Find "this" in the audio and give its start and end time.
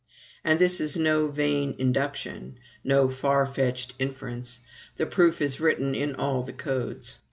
0.57-0.79